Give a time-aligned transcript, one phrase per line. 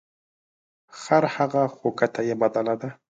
[0.99, 2.89] خرهغه خو کته یې بدله ده.